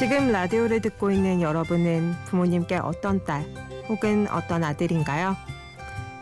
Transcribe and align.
지금 0.00 0.32
라디오를 0.32 0.80
듣고 0.80 1.10
있는 1.10 1.42
여러분은 1.42 2.14
부모님께 2.24 2.76
어떤 2.76 3.22
딸 3.22 3.44
혹은 3.86 4.26
어떤 4.30 4.64
아들인가요? 4.64 5.36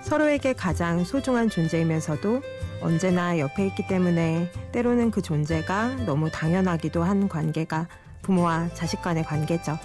서로에게 0.02 0.54
가장 0.54 1.04
소중한 1.04 1.48
존재이면서도 1.48 2.42
언제나 2.82 3.38
옆에 3.38 3.68
있기 3.68 3.86
때문에 3.86 4.50
때로는 4.72 5.12
그 5.12 5.22
존재가 5.22 6.06
너무 6.06 6.28
당연하기도 6.28 7.04
한 7.04 7.28
관계가 7.28 7.86
부모와 8.22 8.68
자식 8.74 9.00
간의 9.00 9.22
관계죠. 9.22 9.78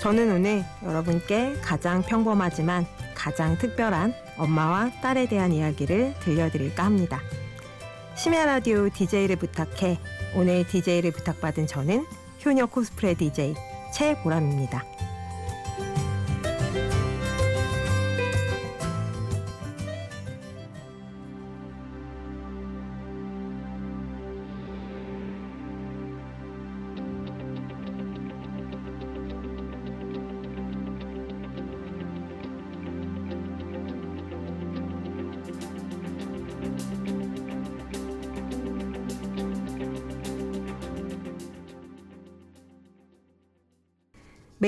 저는 0.00 0.32
오늘 0.32 0.64
여러분께 0.82 1.56
가장 1.60 2.00
평범하지만 2.00 2.86
가장 3.14 3.58
특별한 3.58 4.14
엄마와 4.38 4.90
딸에 5.02 5.28
대한 5.28 5.52
이야기를 5.52 6.14
들려드릴까 6.20 6.82
합니다. 6.82 7.20
심야 8.14 8.46
라디오 8.46 8.88
DJ를 8.88 9.36
부탁해 9.36 9.98
오늘 10.34 10.66
DJ를 10.66 11.10
부탁받은 11.10 11.66
저는 11.66 12.06
효녀 12.44 12.66
코스프레 12.66 13.14
DJ 13.14 13.54
최보람입니다. 13.92 14.91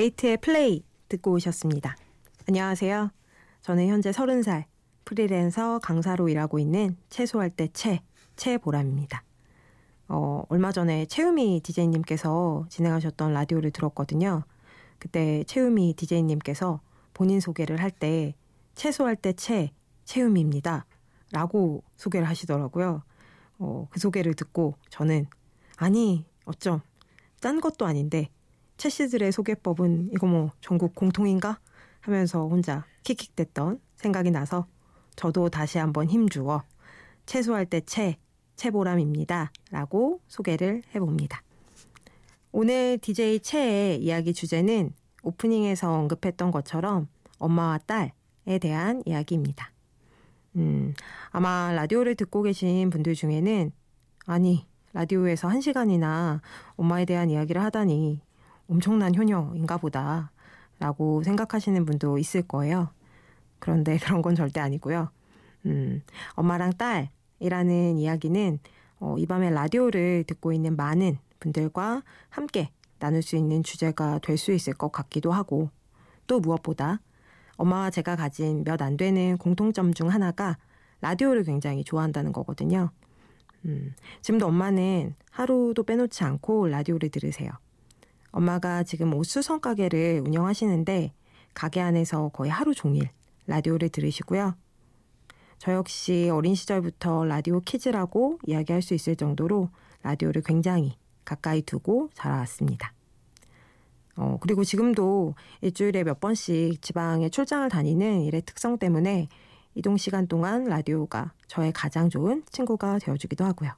메이트의 0.05 0.37
플레이 0.37 0.83
듣고 1.09 1.31
오셨습니다. 1.31 1.95
안녕하세요. 2.47 3.09
저는 3.61 3.87
현재 3.87 4.11
30살 4.11 4.65
프리랜서 5.03 5.79
강사로 5.79 6.29
일하고 6.29 6.59
있는 6.59 6.97
채소할 7.09 7.49
때 7.49 7.67
채, 7.73 8.01
채보람입니다. 8.35 9.23
어, 10.09 10.43
얼마 10.49 10.71
전에 10.71 11.05
채우미 11.05 11.61
디제이님께서 11.63 12.65
진행하셨던 12.69 13.33
라디오를 13.33 13.71
들었거든요. 13.71 14.43
그때 14.99 15.43
채우미 15.45 15.95
디제이님께서 15.95 16.81
본인 17.13 17.39
소개를 17.39 17.81
할 17.81 17.89
때 17.91 18.35
채소할 18.75 19.15
때 19.15 19.33
채, 19.33 19.71
채우미입니다. 20.03 20.85
라고 21.31 21.83
소개를 21.95 22.27
하시더라고요. 22.27 23.01
어, 23.57 23.87
그 23.89 23.99
소개를 23.99 24.33
듣고 24.35 24.75
저는 24.89 25.27
아니, 25.77 26.25
어쩜 26.45 26.81
짠 27.39 27.59
것도 27.61 27.85
아닌데 27.85 28.29
채씨들의 28.77 29.31
소개법은 29.31 30.09
이거 30.13 30.27
뭐 30.27 30.51
전국 30.61 30.95
공통인가 30.95 31.59
하면서 32.01 32.47
혼자 32.47 32.85
킥킥댔던 33.03 33.79
생각이 33.95 34.31
나서 34.31 34.67
저도 35.15 35.49
다시 35.49 35.77
한번 35.77 36.07
힘주어 36.07 36.63
채소할 37.25 37.65
때 37.65 37.81
채, 37.81 38.17
채보람입니다. 38.55 39.51
라고 39.71 40.21
소개를 40.27 40.83
해봅니다. 40.93 41.41
오늘 42.51 42.97
DJ 42.99 43.39
채의 43.39 44.01
이야기 44.01 44.33
주제는 44.33 44.93
오프닝에서 45.23 45.91
언급했던 45.91 46.51
것처럼 46.51 47.07
엄마와 47.39 47.79
딸에 47.79 48.59
대한 48.61 49.01
이야기입니다. 49.05 49.71
음, 50.55 50.93
아마 51.31 51.73
라디오를 51.73 52.15
듣고 52.15 52.43
계신 52.43 52.89
분들 52.89 53.15
중에는 53.15 53.71
아니, 54.27 54.65
라디오에서 54.93 55.49
한 55.49 55.59
시간이나 55.59 56.41
엄마에 56.77 57.05
대한 57.05 57.29
이야기를 57.29 57.61
하다니 57.61 58.21
엄청난 58.69 59.15
효녀인가 59.15 59.77
보다 59.77 60.31
라고 60.79 61.23
생각하시는 61.23 61.85
분도 61.85 62.17
있을 62.17 62.41
거예요. 62.43 62.89
그런데 63.59 63.97
그런 63.99 64.21
건 64.21 64.35
절대 64.35 64.59
아니고요. 64.59 65.09
음, 65.65 66.01
엄마랑 66.33 66.73
딸이라는 66.73 67.97
이야기는 67.97 68.59
어, 68.99 69.15
이 69.17 69.25
밤에 69.25 69.49
라디오를 69.49 70.23
듣고 70.25 70.53
있는 70.53 70.75
많은 70.75 71.17
분들과 71.39 72.03
함께 72.29 72.71
나눌 72.99 73.21
수 73.21 73.35
있는 73.35 73.61
주제가 73.63 74.19
될 74.19 74.37
수 74.37 74.51
있을 74.51 74.73
것 74.73 74.91
같기도 74.91 75.31
하고 75.31 75.69
또 76.27 76.39
무엇보다 76.39 77.01
엄마와 77.57 77.89
제가 77.89 78.15
가진 78.15 78.63
몇 78.63 78.81
안 78.81 78.97
되는 78.97 79.37
공통점 79.37 79.93
중 79.93 80.09
하나가 80.09 80.57
라디오를 81.01 81.43
굉장히 81.43 81.83
좋아한다는 81.83 82.31
거거든요. 82.33 82.89
음, 83.65 83.93
지금도 84.21 84.47
엄마는 84.47 85.15
하루도 85.31 85.83
빼놓지 85.83 86.23
않고 86.23 86.67
라디오를 86.67 87.09
들으세요. 87.09 87.51
엄마가 88.35 88.83
지금 88.83 89.13
옷 89.13 89.23
수선 89.23 89.61
가게를 89.61 90.21
운영하시는데 90.25 91.13
가게 91.53 91.79
안에서 91.79 92.29
거의 92.29 92.51
하루 92.51 92.75
종일 92.75 93.09
라디오를 93.47 93.87
들으시고요. 93.87 94.55
저 95.57 95.71
역시 95.71 96.29
어린 96.29 96.53
시절부터 96.53 97.23
라디오 97.23 97.61
키즈라고 97.61 98.39
이야기할 98.45 98.81
수 98.81 98.93
있을 98.93 99.15
정도로 99.15 99.69
라디오를 100.03 100.41
굉장히 100.45 100.97
가까이 101.23 101.61
두고 101.61 102.09
자라왔습니다. 102.13 102.93
어, 104.17 104.37
그리고 104.41 104.65
지금도 104.65 105.35
일주일에 105.61 106.03
몇 106.03 106.19
번씩 106.19 106.81
지방에 106.81 107.29
출장을 107.29 107.67
다니는 107.69 108.21
일의 108.21 108.41
특성 108.41 108.77
때문에 108.77 109.29
이동 109.75 109.95
시간 109.95 110.27
동안 110.27 110.65
라디오가 110.65 111.31
저의 111.47 111.71
가장 111.71 112.09
좋은 112.09 112.43
친구가 112.51 112.99
되어주기도 112.99 113.45
하고요. 113.45 113.71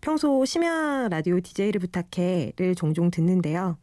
평소 0.00 0.44
심야 0.44 1.08
라디오 1.08 1.40
DJ를 1.40 1.80
부탁해를 1.80 2.74
종종 2.76 3.10
듣는데요. 3.10 3.76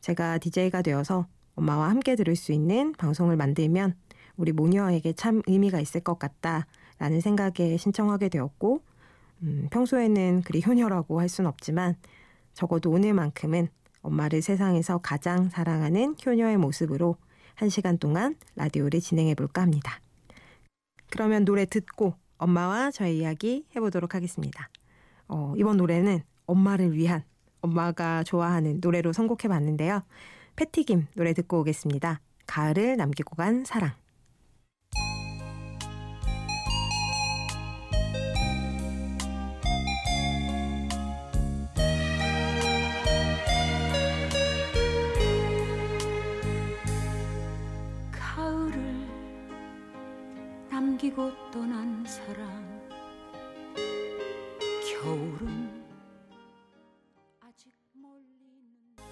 제가 0.00 0.38
DJ가 0.38 0.82
되어서 0.82 1.26
엄마와 1.54 1.88
함께 1.88 2.16
들을 2.16 2.34
수 2.36 2.52
있는 2.52 2.92
방송을 2.92 3.36
만들면 3.36 3.94
우리 4.36 4.52
모녀에게 4.52 5.12
참 5.12 5.42
의미가 5.46 5.80
있을 5.80 6.00
것 6.00 6.18
같다라는 6.18 7.20
생각에 7.20 7.76
신청하게 7.76 8.30
되었고, 8.30 8.82
음, 9.42 9.68
평소에는 9.70 10.42
그리 10.42 10.62
효녀라고 10.64 11.20
할 11.20 11.28
순 11.28 11.46
없지만 11.46 11.96
적어도 12.54 12.90
오늘만큼은 12.90 13.68
엄마를 14.02 14.42
세상에서 14.42 14.98
가장 14.98 15.50
사랑하는 15.50 16.16
효녀의 16.24 16.56
모습으로 16.56 17.16
한 17.54 17.68
시간 17.68 17.98
동안 17.98 18.36
라디오를 18.56 19.00
진행해 19.00 19.34
볼까 19.34 19.62
합니다. 19.62 20.00
그러면 21.10 21.44
노래 21.44 21.66
듣고 21.66 22.14
엄마와 22.38 22.90
저의 22.90 23.18
이야기 23.18 23.66
해보도록 23.76 24.14
하겠습니다. 24.14 24.70
어, 25.32 25.54
이번 25.56 25.76
노래는 25.76 26.22
엄마를 26.46 26.92
위한 26.92 27.22
엄마가 27.60 28.24
좋아하는 28.24 28.80
노래로 28.80 29.12
선곡해 29.12 29.48
봤는데요. 29.48 30.02
패티김 30.56 31.06
노래 31.14 31.32
듣고 31.32 31.60
오겠습니다. 31.60 32.20
가을을 32.46 32.96
남기고 32.96 33.36
간 33.36 33.64
사랑. 33.64 33.92
가을을 48.10 49.06
남기고 50.70 51.30
떠난 51.52 52.04
사랑 52.04 52.69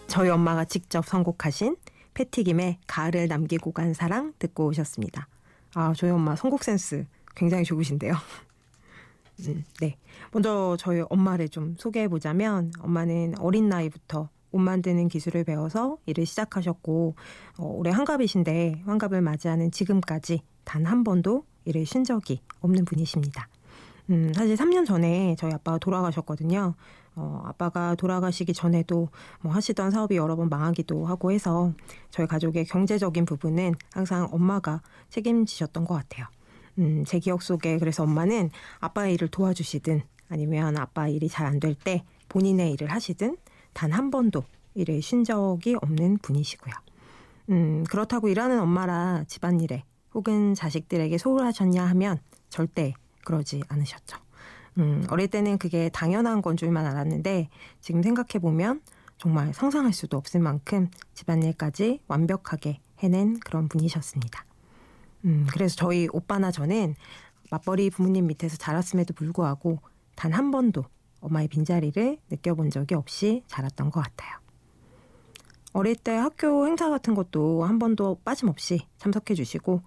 저희 0.08 0.28
엄마가 0.30 0.64
직접 0.64 1.06
선곡하신 1.06 1.76
패티김의 2.14 2.78
가을을 2.86 3.28
남기고 3.28 3.72
간 3.72 3.94
사랑 3.94 4.32
듣고 4.38 4.66
오셨습니다. 4.66 5.28
아, 5.74 5.92
저희 5.96 6.10
엄마 6.10 6.34
선곡 6.34 6.64
센스 6.64 7.06
굉장히 7.36 7.64
좋으신데요. 7.64 8.14
음, 9.46 9.64
네. 9.80 9.96
먼저 10.32 10.76
저희 10.80 11.02
엄마를 11.08 11.48
좀 11.48 11.76
소개해 11.78 12.08
보자면 12.08 12.72
엄마는 12.80 13.34
어린 13.38 13.68
나이부터 13.68 14.28
옷 14.50 14.58
만드는 14.58 15.08
기술을 15.08 15.44
배워서 15.44 15.98
일을 16.06 16.26
시작하셨고 16.26 17.14
어, 17.58 17.66
올해 17.66 17.92
환갑이신데 17.92 18.82
환갑을 18.86 19.20
맞이하는 19.20 19.70
지금까지 19.70 20.42
단 20.64 20.86
한 20.86 21.04
번도 21.04 21.44
일을 21.66 21.86
쉰 21.86 22.02
적이 22.02 22.40
없는 22.60 22.84
분이십니다. 22.86 23.48
음, 24.10 24.32
사실 24.34 24.56
3년 24.56 24.86
전에 24.86 25.36
저희 25.38 25.52
아빠가 25.52 25.78
돌아가셨거든요. 25.78 26.74
어, 27.14 27.42
아빠가 27.44 27.94
돌아가시기 27.94 28.54
전에도 28.54 29.08
뭐 29.40 29.52
하시던 29.52 29.90
사업이 29.90 30.16
여러 30.16 30.36
번 30.36 30.48
망하기도 30.48 31.04
하고 31.06 31.30
해서 31.32 31.72
저희 32.10 32.26
가족의 32.26 32.64
경제적인 32.64 33.24
부분은 33.26 33.74
항상 33.92 34.28
엄마가 34.32 34.80
책임지셨던 35.10 35.84
것 35.84 35.94
같아요. 35.94 36.26
음, 36.78 37.04
제 37.06 37.18
기억 37.18 37.42
속에 37.42 37.78
그래서 37.78 38.04
엄마는 38.04 38.50
아빠의 38.80 39.14
일을 39.14 39.28
도와주시든 39.28 40.00
아니면 40.30 40.76
아빠 40.78 41.08
일이 41.08 41.28
잘 41.28 41.46
안 41.46 41.58
될 41.60 41.74
때 41.74 42.04
본인의 42.28 42.72
일을 42.72 42.90
하시든 42.92 43.36
단 43.74 43.92
한 43.92 44.10
번도 44.10 44.44
일을 44.74 45.02
쉰 45.02 45.24
적이 45.24 45.76
없는 45.82 46.18
분이시고요. 46.18 46.72
음, 47.50 47.84
그렇다고 47.90 48.28
일하는 48.28 48.60
엄마라 48.60 49.24
집안일에 49.26 49.84
혹은 50.14 50.54
자식들에게 50.54 51.18
소홀하셨냐 51.18 51.84
하면 51.86 52.18
절대 52.48 52.94
그러지 53.28 53.62
않으셨죠. 53.68 54.16
음, 54.78 55.04
어릴 55.10 55.28
때는 55.28 55.58
그게 55.58 55.90
당연한 55.90 56.40
건 56.40 56.56
줄만 56.56 56.86
알았는데 56.86 57.50
지금 57.82 58.02
생각해 58.02 58.38
보면 58.40 58.80
정말 59.18 59.52
상상할 59.52 59.92
수도 59.92 60.16
없을 60.16 60.40
만큼 60.40 60.88
집안일까지 61.12 62.00
완벽하게 62.08 62.80
해낸 63.00 63.38
그런 63.40 63.68
분이셨습니다. 63.68 64.46
음, 65.26 65.46
그래서 65.52 65.76
저희 65.76 66.08
오빠나 66.10 66.50
저는 66.50 66.94
맞벌이 67.50 67.90
부모님 67.90 68.28
밑에서 68.28 68.56
자랐음에도 68.56 69.12
불구하고 69.12 69.78
단 70.14 70.32
한 70.32 70.50
번도 70.50 70.84
엄마의 71.20 71.48
빈자리를 71.48 72.18
느껴본 72.30 72.70
적이 72.70 72.94
없이 72.94 73.42
자랐던 73.46 73.90
것 73.90 74.00
같아요. 74.00 74.38
어릴 75.74 75.96
때 75.96 76.12
학교 76.14 76.66
행사 76.66 76.88
같은 76.88 77.14
것도 77.14 77.64
한 77.64 77.78
번도 77.78 78.20
빠짐없이 78.24 78.86
참석해 78.96 79.34
주시고 79.34 79.82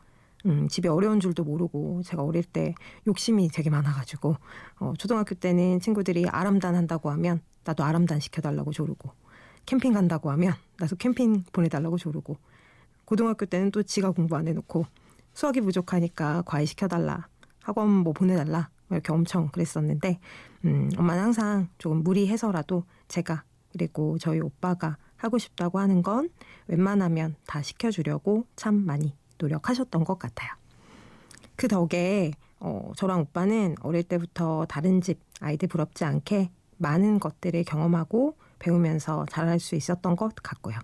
음, 0.46 0.68
집이 0.68 0.88
어려운 0.88 1.20
줄도 1.20 1.44
모르고 1.44 2.02
제가 2.04 2.24
어릴 2.24 2.44
때 2.44 2.74
욕심이 3.08 3.48
되게 3.50 3.70
많아가지고 3.70 4.36
어, 4.80 4.94
초등학교 4.98 5.36
때는 5.36 5.80
친구들이 5.80 6.28
아람단 6.28 6.76
한다고 6.76 7.10
하면 7.12 7.42
나도 7.64 7.84
아람단 7.84 8.20
시켜달라고 8.20 8.72
조르고 8.72 9.12
캠핑 9.66 9.94
간다고 9.94 10.32
하면 10.32 10.54
나도 10.80 10.96
캠핑 10.96 11.46
보내달라고 11.52 11.98
조르고 11.98 12.38
고등학교 13.06 13.46
때는 13.46 13.72
또 13.72 13.84
지가 13.84 14.12
공부 14.12 14.36
안 14.36 14.48
해놓고 14.48 14.86
수학이 15.34 15.62
부족하니까 15.62 16.44
과외 16.46 16.66
시켜달라 16.66 17.28
학원 17.62 17.90
뭐 17.90 18.14
보내달라 18.14 18.70
뭐 18.88 18.98
이렇게 18.98 19.14
엄청 19.14 19.50
그랬었는데 19.50 20.20
음, 20.66 20.90
엄마는 20.98 21.24
항상 21.24 21.70
조금 21.78 22.04
무리해서라도 22.04 22.84
제가 23.08 23.44
그리고 23.72 24.18
저희 24.18 24.40
오빠가 24.40 24.98
하고 25.16 25.38
싶다고 25.38 25.80
하는 25.80 26.02
건 26.02 26.30
웬만하면 26.68 27.36
다 27.46 27.62
시켜주려고 27.62 28.46
참 28.56 28.86
많이 28.86 29.16
노력하셨던 29.42 30.04
것 30.04 30.20
같아요. 30.20 30.52
그 31.56 31.68
덕에 31.68 32.32
어, 32.60 32.92
저랑 32.96 33.22
오빠는 33.22 33.76
어릴 33.82 34.04
때부터 34.04 34.66
다른 34.70 35.02
집 35.02 35.20
아이들 35.40 35.68
부럽지 35.68 36.06
않게 36.06 36.52
많은 36.78 37.20
것들을 37.20 37.64
경험하고 37.64 38.38
배우면서 38.60 39.26
잘할 39.30 39.60
수 39.60 39.76
있었던 39.76 40.16
것 40.16 40.36
같고요. 40.36 40.78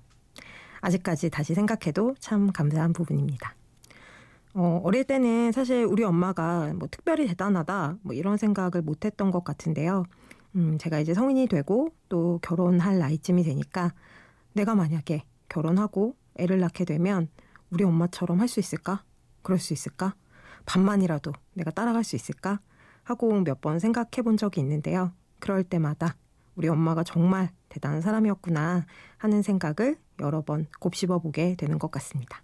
아직까지 0.82 1.30
다시 1.30 1.54
생각해도 1.54 2.16
참 2.20 2.52
감사한 2.52 2.94
부분입니다. 2.94 3.56
어, 4.54 4.82
어릴 4.84 5.04
때는 5.04 5.52
사실 5.52 5.86
우리 5.86 6.04
엄마가 6.04 6.74
뭐 6.76 6.88
특별히 6.90 7.28
대단하다 7.28 7.98
뭐 8.02 8.16
이런 8.16 8.38
생각을 8.38 8.82
못 8.84 9.06
했던 9.06 9.30
것 9.30 9.44
같은데요. 9.44 10.06
음, 10.56 10.78
제가 10.80 11.00
이제 11.00 11.14
성인이 11.14 11.48
되고 11.48 11.90
또 12.10 12.40
결혼할 12.42 12.98
나이쯤이 12.98 13.44
되니까 13.44 13.94
내가 14.54 14.74
만약에 14.74 15.24
결혼하고 15.50 16.16
애를 16.36 16.60
낳게 16.60 16.86
되면 16.86 17.30
우리 17.70 17.84
엄마처럼 17.84 18.40
할 18.40 18.48
수 18.48 18.60
있을까? 18.60 19.04
그럴 19.42 19.60
수 19.60 19.74
있을까? 19.74 20.16
반만이라도 20.66 21.34
내가 21.54 21.72
따라갈 21.72 22.04
수 22.04 22.16
있을까? 22.16 22.60
하고 23.04 23.40
몇 23.42 23.62
번 23.62 23.80
생각해 23.80 24.22
본 24.24 24.38
적이 24.38 24.62
있는데요. 24.62 25.14
그럴 25.40 25.64
때마다 25.64 26.16
우리 26.56 26.68
엄마가 26.68 27.04
정말 27.04 27.52
대단한 27.70 28.02
사람이었구나 28.02 28.86
하는 29.18 29.42
생각을 29.42 29.98
여러 30.20 30.42
번 30.42 30.68
곱씹어 30.80 31.20
보게 31.20 31.56
되는 31.56 31.78
것 31.80 31.92
같습니다. 31.92 32.42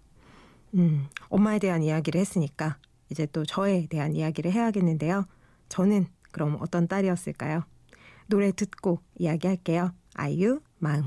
음, 0.74 1.08
엄마에 1.28 1.58
대한 1.58 1.82
이야기를 1.82 2.20
했으니까 2.20 2.78
이제 3.10 3.26
또 3.26 3.44
저에 3.44 3.86
대한 3.88 4.14
이야기를 4.14 4.52
해야겠는데요. 4.52 5.26
저는 5.68 6.06
그럼 6.32 6.56
어떤 6.60 6.88
딸이었을까요? 6.88 7.64
노래 8.26 8.52
듣고 8.52 9.00
이야기할게요. 9.16 9.92
아이유 10.14 10.60
마음. 10.78 11.04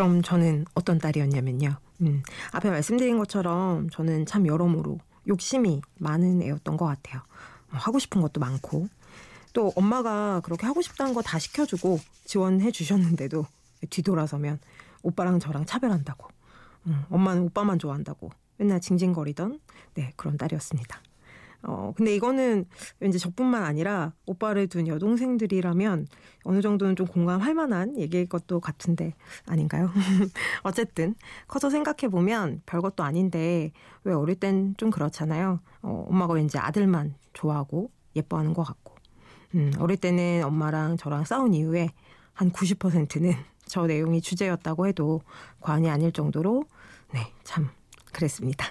그럼 0.00 0.22
저는 0.22 0.64
어떤 0.72 0.96
딸이었냐면요. 0.96 1.76
음, 2.00 2.22
앞에 2.52 2.70
말씀드린 2.70 3.18
것처럼 3.18 3.90
저는 3.90 4.24
참 4.24 4.46
여러모로 4.46 4.98
욕심이 5.28 5.82
많은 5.98 6.40
애였던 6.40 6.78
것 6.78 6.86
같아요. 6.86 7.20
어, 7.70 7.76
하고 7.76 7.98
싶은 7.98 8.22
것도 8.22 8.40
많고 8.40 8.88
또 9.52 9.70
엄마가 9.76 10.40
그렇게 10.40 10.64
하고 10.64 10.80
싶다는 10.80 11.12
거 11.12 11.20
다 11.20 11.38
시켜주고 11.38 12.00
지원해 12.24 12.70
주셨는데도 12.70 13.44
뒤돌아서면 13.90 14.58
오빠랑 15.02 15.38
저랑 15.38 15.66
차별한다고 15.66 16.28
음, 16.86 17.04
엄마는 17.10 17.42
오빠만 17.42 17.78
좋아한다고 17.78 18.30
맨날 18.56 18.80
징징거리던 18.80 19.60
네 19.96 20.14
그런 20.16 20.38
딸이었습니다. 20.38 20.98
어, 21.62 21.92
근데 21.96 22.14
이거는 22.14 22.64
왠지 23.00 23.18
저뿐만 23.18 23.62
아니라 23.64 24.12
오빠를 24.26 24.66
둔 24.66 24.86
여동생들이라면 24.86 26.06
어느 26.44 26.60
정도는 26.62 26.96
좀 26.96 27.06
공감할 27.06 27.54
만한 27.54 27.98
얘기일 27.98 28.26
것도 28.28 28.60
같은데 28.60 29.14
아닌가요? 29.46 29.90
어쨌든 30.62 31.14
커서 31.48 31.68
생각해 31.70 32.10
보면 32.10 32.62
별것도 32.66 33.02
아닌데 33.02 33.72
왜 34.04 34.14
어릴 34.14 34.36
땐 34.36 34.74
좀 34.78 34.90
그렇잖아요. 34.90 35.60
어, 35.82 36.06
엄마가 36.08 36.34
왠지 36.34 36.58
아들만 36.58 37.14
좋아하고 37.32 37.90
예뻐하는 38.16 38.54
것 38.54 38.62
같고. 38.62 38.94
음, 39.54 39.72
어릴 39.78 39.96
때는 39.96 40.42
엄마랑 40.44 40.96
저랑 40.96 41.24
싸운 41.24 41.54
이후에 41.54 41.90
한 42.32 42.50
90%는 42.50 43.34
저 43.66 43.86
내용이 43.86 44.20
주제였다고 44.20 44.86
해도 44.86 45.20
과언이 45.60 45.90
아닐 45.90 46.12
정도로 46.12 46.64
네, 47.12 47.32
참 47.44 47.68
그랬습니다. 48.12 48.66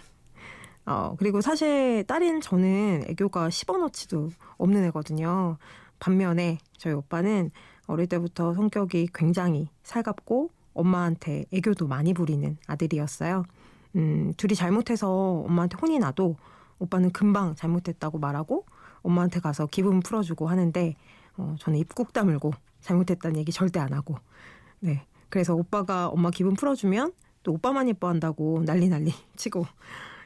어, 0.89 1.15
그리고 1.19 1.39
사실 1.39 2.03
딸인 2.07 2.41
저는 2.41 3.03
애교가 3.09 3.49
10원어치도 3.49 4.31
없는 4.57 4.85
애거든요. 4.85 5.57
반면에 5.99 6.57
저희 6.77 6.93
오빠는 6.93 7.51
어릴 7.85 8.07
때부터 8.07 8.53
성격이 8.55 9.09
굉장히 9.13 9.69
살갑고 9.83 10.49
엄마한테 10.73 11.45
애교도 11.53 11.87
많이 11.87 12.13
부리는 12.15 12.57
아들이었어요. 12.65 13.43
음, 13.97 14.33
둘이 14.35 14.55
잘못해서 14.55 15.09
엄마한테 15.47 15.77
혼이 15.79 15.99
나도 15.99 16.35
오빠는 16.79 17.11
금방 17.11 17.53
잘못했다고 17.53 18.17
말하고 18.17 18.65
엄마한테 19.03 19.41
가서 19.41 19.67
기분 19.67 19.99
풀어주고 19.99 20.47
하는데 20.47 20.95
어, 21.37 21.55
저는 21.59 21.77
입 21.77 21.93
꾹 21.93 22.13
다물고 22.13 22.51
잘못했다는 22.81 23.37
얘기 23.37 23.51
절대 23.51 23.79
안 23.79 23.93
하고 23.93 24.15
네 24.79 25.05
그래서 25.29 25.53
오빠가 25.53 26.07
엄마 26.07 26.31
기분 26.31 26.55
풀어주면 26.55 27.13
또 27.43 27.53
오빠만 27.53 27.89
예뻐한다고 27.89 28.63
난리 28.65 28.89
난리 28.89 29.13
치고 29.35 29.65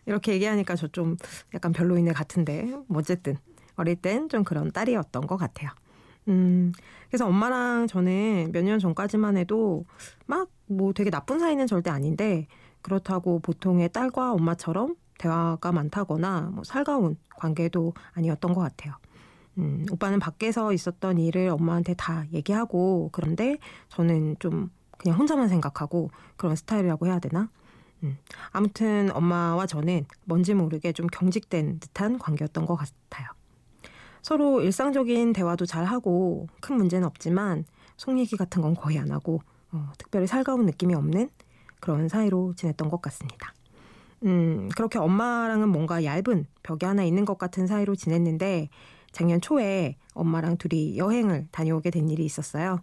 이렇게 0.05 0.33
얘기하니까 0.33 0.75
저 0.75 0.87
좀 0.87 1.17
약간 1.53 1.71
별로인 1.71 2.07
애 2.07 2.13
같은데 2.13 2.63
뭐 2.87 2.99
어쨌든 2.99 3.35
어릴 3.75 3.95
땐 3.95 4.29
좀 4.29 4.43
그런 4.43 4.71
딸이었던 4.71 5.25
것 5.27 5.37
같아요. 5.37 5.71
음, 6.27 6.71
그래서 7.09 7.27
엄마랑 7.27 7.87
저는 7.87 8.51
몇 8.53 8.63
년 8.63 8.79
전까지만 8.79 9.37
해도 9.37 9.85
막 10.25 10.49
뭐 10.67 10.93
되게 10.93 11.09
나쁜 11.09 11.39
사이는 11.39 11.67
절대 11.67 11.89
아닌데 11.91 12.47
그렇다고 12.81 13.39
보통의 13.39 13.89
딸과 13.91 14.31
엄마처럼 14.33 14.95
대화가 15.19 15.71
많다거나 15.73 16.51
뭐 16.53 16.63
살가운 16.63 17.17
관계도 17.37 17.93
아니었던 18.13 18.53
것 18.53 18.61
같아요. 18.61 18.95
음, 19.57 19.85
오빠는 19.91 20.19
밖에서 20.19 20.73
있었던 20.73 21.17
일을 21.19 21.49
엄마한테 21.49 21.93
다 21.95 22.25
얘기하고 22.33 23.09
그런데 23.11 23.57
저는 23.89 24.37
좀 24.39 24.71
그냥 24.97 25.19
혼자만 25.19 25.49
생각하고 25.49 26.09
그런 26.37 26.55
스타일이라고 26.55 27.05
해야 27.07 27.19
되나? 27.19 27.49
음, 28.03 28.17
아무튼 28.51 29.09
엄마와 29.13 29.65
저는 29.65 30.05
뭔지 30.25 30.53
모르게 30.53 30.91
좀 30.91 31.07
경직된 31.07 31.79
듯한 31.79 32.19
관계였던 32.19 32.65
것 32.65 32.75
같아요. 32.75 33.27
서로 34.21 34.61
일상적인 34.61 35.33
대화도 35.33 35.65
잘 35.65 35.85
하고 35.85 36.47
큰 36.61 36.77
문제는 36.77 37.05
없지만 37.07 37.65
속 37.97 38.17
얘기 38.19 38.37
같은 38.37 38.61
건 38.61 38.73
거의 38.75 38.97
안 38.97 39.11
하고 39.11 39.41
어, 39.71 39.91
특별히 39.97 40.27
살가운 40.27 40.65
느낌이 40.65 40.93
없는 40.93 41.29
그런 41.79 42.07
사이로 42.07 42.53
지냈던 42.55 42.89
것 42.89 43.01
같습니다. 43.01 43.53
음, 44.25 44.69
그렇게 44.75 44.99
엄마랑은 44.99 45.69
뭔가 45.69 46.03
얇은 46.03 46.45
벽이 46.63 46.85
하나 46.85 47.03
있는 47.03 47.25
것 47.25 47.37
같은 47.37 47.67
사이로 47.67 47.95
지냈는데 47.95 48.69
작년 49.11 49.41
초에 49.41 49.97
엄마랑 50.13 50.57
둘이 50.57 50.97
여행을 50.97 51.47
다녀오게 51.51 51.91
된 51.91 52.09
일이 52.09 52.23
있었어요. 52.23 52.79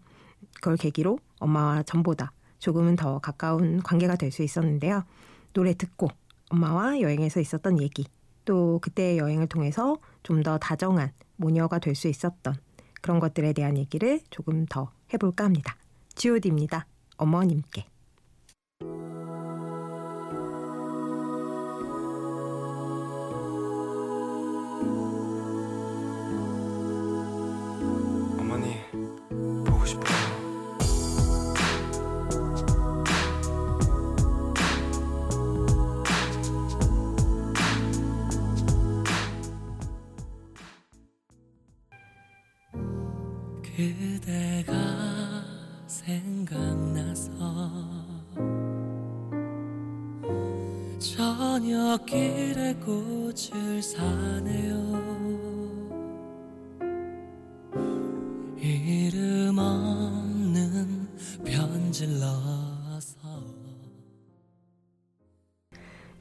그걸 0.55 0.77
계기로 0.77 1.19
엄마와 1.39 1.83
전보다 1.85 2.33
조금은 2.61 2.97
더 2.97 3.19
가까운 3.19 3.83
관계가 3.83 4.17
될 4.17 4.31
수 4.31 4.43
있었는데요. 4.43 5.05
노래 5.53 5.75
듣고 5.75 6.09
엄마와 6.51 7.01
여행에서 7.01 7.41
있었던 7.41 7.81
얘기, 7.81 8.07
또 8.45 8.79
그때의 8.81 9.19
여행을 9.19 9.49
통해서 9.49 9.97
좀 10.23 10.43
더 10.43 10.59
다정한 10.59 11.13
모녀가 11.37 11.79
될 11.79 11.95
수 11.95 12.09
있었던 12.09 12.55
그런 13.03 13.19
것들에 13.19 13.53
대한 13.53 13.77
얘기를 13.77 14.21
조금 14.31 14.67
더 14.67 14.93
해볼까 15.13 15.45
합니다. 15.45 15.77
G.O.D입니다. 16.15 16.87
어머님께. 17.17 17.90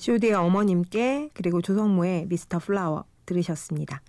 COD의 0.09 0.33
어머님께 0.33 1.29
그리고 1.35 1.61
조성모의 1.61 2.25
미스터 2.29 2.57
플라워 2.57 3.05
들으셨습니다. 3.27 4.01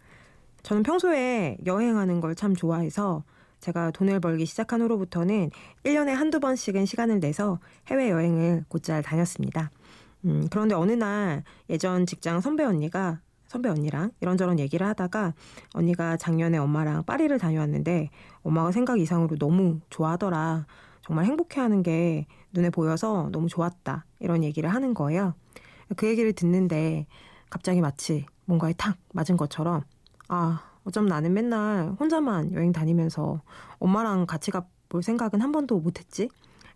저는 0.63 0.83
평소에 0.83 1.59
여행하는 1.67 2.23
걸 2.23 2.35
참 2.35 2.57
좋아해서 2.57 3.23
제가 3.61 3.91
돈을 3.91 4.19
벌기 4.21 4.47
시작한 4.47 4.81
후로부터는 4.81 5.51
1년에 5.85 6.13
한두 6.13 6.41
번씩은 6.41 6.87
시간을 6.87 7.21
내서 7.21 7.59
해외여행을 7.89 8.65
곧잘 8.69 9.03
다녔습니다. 9.03 9.71
음, 10.25 10.49
그런데 10.51 10.75
어느 10.75 10.93
날 10.93 11.45
예전 11.69 12.07
직장 12.07 12.41
선배 12.41 12.65
언니가 12.65 13.21
선배 13.47 13.69
언니랑 13.69 14.13
이런저런 14.23 14.59
얘기를 14.59 14.87
하다가 14.87 15.35
언니가 15.75 16.17
작년에 16.17 16.57
엄마랑 16.57 17.05
파리를 17.05 17.37
다녀왔는데 17.39 18.09
엄마가 18.43 18.73
생각 18.73 18.99
이상으로 18.99 19.37
너무 19.37 19.81
좋아하더라. 19.91 20.65
정말 21.03 21.27
행복해하는 21.27 21.83
게 21.83 22.27
눈에 22.53 22.71
보여서 22.71 23.29
너무 23.33 23.49
좋았다. 23.49 24.07
이런 24.21 24.45
얘기를 24.45 24.73
하는 24.73 24.95
거예요. 24.95 25.35
그 25.97 26.07
얘기를 26.07 26.33
듣는데 26.33 27.07
갑자기 27.49 27.81
마치 27.81 28.27
뭔가에 28.45 28.73
탁 28.75 28.97
맞은 29.13 29.37
것처럼 29.37 29.83
아, 30.29 30.63
어쩜 30.85 31.07
나는 31.07 31.33
맨날 31.33 31.95
혼자만 31.99 32.53
여행 32.53 32.73
다니면서 32.73 33.43
엄마랑 33.79 34.27
같이 34.27 34.51
가볼 34.51 35.03
생각은 35.03 35.41
한 35.41 35.53
번도 35.53 35.81
못했지? 35.81 36.29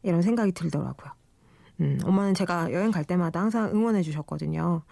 이런 0.02 0.23
생각이 0.23 0.52
들더라고요. 0.52 1.12
음, 1.80 1.99
엄마는 2.04 2.35
제가 2.35 2.73
여행 2.73 2.90
갈 2.90 3.04
때마다 3.04 3.40
항상 3.40 3.71
응원해 3.71 4.02
주셨거든요. 4.02 4.83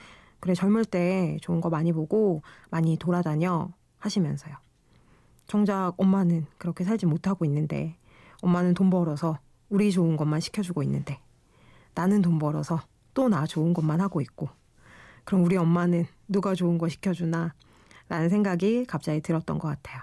그래, 0.41 0.55
젊을 0.55 0.85
때 0.85 1.37
좋은 1.41 1.61
거 1.61 1.71
많이 1.71 1.93
보고 1.93 2.43
많이 2.71 2.97
돌아다녀 2.97 3.71
하시면서요. 3.99 4.57
정작 5.47 5.95
엄마는 5.97 6.47
그렇게 6.59 6.83
살지 6.83 7.07
못하고 7.07 7.45
있는데, 7.45 7.97
엄마는 8.41 8.75
돈 8.75 8.91
벌어서 8.91 9.38
우리 9.69 9.93
좋은 9.93 10.17
것만 10.17 10.41
시켜주고 10.41 10.83
있는데, 10.83 11.21
나는 11.95 12.23
돈 12.23 12.38
벌어서 12.38 12.81
또 13.14 13.28
나 13.28 13.47
좋은 13.47 13.73
것만 13.75 14.00
하고 14.00 14.21
있고, 14.21 14.49
그럼 15.25 15.45
우리 15.45 15.57
엄마는 15.57 16.07
누가 16.28 16.54
좋은 16.54 16.78
거 16.78 16.88
시켜주나? 16.88 17.54
라는 18.09 18.28
생각이 18.28 18.85
갑자기 18.87 19.21
들었던 19.21 19.59
것 19.59 19.69
같아요. 19.69 20.02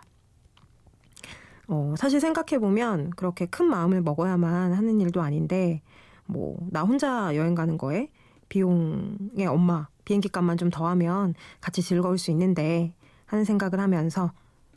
어, 1.68 1.94
사실 1.98 2.20
생각해보면 2.20 3.12
그렇게 3.12 3.46
큰 3.46 3.66
마음을 3.68 4.02
먹어야만 4.02 4.74
하는 4.74 5.00
일도 5.02 5.22
아닌데, 5.22 5.82
뭐, 6.26 6.58
나 6.72 6.82
혼자 6.82 7.36
여행 7.36 7.54
가는 7.56 7.78
거에 7.78 8.10
비용에 8.50 9.46
엄마, 9.48 9.88
비행기 10.06 10.30
값만 10.30 10.58
좀 10.58 10.70
더하면 10.70 11.36
같이 11.62 11.84
즐거울 11.84 12.18
수 12.18 12.32
있는데 12.32 12.96
하는 13.26 13.46
생각을 13.46 13.80
하면서 13.80 14.32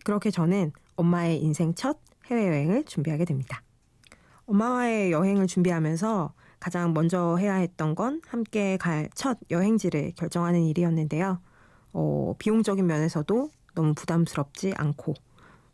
그렇게 0.05 0.31
저는 0.31 0.73
엄마의 0.97 1.43
인생 1.43 1.75
첫 1.75 1.99
해외여행을 2.27 2.85
준비하게 2.85 3.25
됩니다. 3.25 3.63
엄마와의 4.47 5.13
여행을 5.13 5.47
준비하면서 5.47 6.35
가장 6.63 6.95
먼저 6.95 7.37
해야 7.39 7.55
했던 7.57 7.97
건 7.97 8.21
함께 8.29 8.77
갈 8.77 9.09
첫 9.17 9.37
여행지를 9.51 10.13
결정하는 10.15 10.63
일이었는데요. 10.63 11.41
어, 11.93 12.35
비용적인 12.39 12.87
면에서도 12.87 13.51
너무 13.75 13.95
부담스럽지 13.95 14.75
않고 14.77 15.15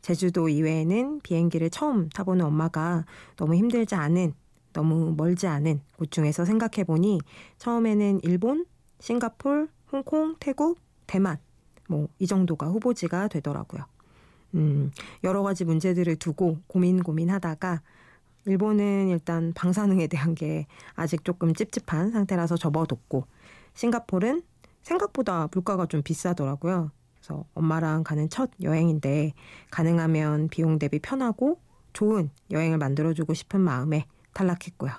제주도 0.01 0.49
이외에는 0.49 1.21
비행기를 1.21 1.69
처음 1.69 2.09
타보는 2.09 2.43
엄마가 2.47 3.05
너무 3.37 3.55
힘들지 3.55 3.95
않은 3.97 4.33
너무 4.73 5.15
멀지 5.15 5.47
않은 5.47 5.83
곳 5.99 6.11
중에서 6.11 6.47
생각해 6.47 6.85
보니 6.85 7.21
처음에는 7.59 8.21
일본, 8.23 8.65
싱가폴, 9.01 9.69
홍콩, 9.93 10.37
태국, 10.41 10.79
대만 11.07 11.37
뭐 11.89 12.09
이 12.19 12.27
정도가 12.27 12.67
후보지가 12.69 13.29
되더라고요. 13.29 13.85
음, 14.55 14.91
여러 15.25 15.43
가지 15.43 15.65
문제들을 15.67 16.17
두고 16.17 16.59
고민 16.67 17.03
고민하다가 17.03 17.83
일본은 18.49 19.09
일단 19.09 19.53
방사능에 19.55 20.07
대한 20.07 20.35
게 20.35 20.67
아직 20.95 21.23
조금 21.23 21.53
찝찝한 21.53 22.11
상태라서 22.13 22.57
접어뒀고 22.57 23.25
싱가폴은 23.75 24.43
생각보다 24.83 25.49
물가가 25.53 25.85
좀 25.87 26.03
비싸더라고요. 26.03 26.91
그래서 27.15 27.45
엄마랑 27.55 28.05
가는 28.05 28.29
첫 28.31 28.51
여행인데 28.63 29.35
가능하면 29.71 30.49
비용 30.49 30.79
대비 30.79 30.99
편하고 30.99 31.61
좋은 31.93 32.31
여행을 32.51 32.79
만들어주고 32.79 33.35
싶은 33.35 33.61
마음에 33.61 34.07
탈락했고요. 34.33 34.93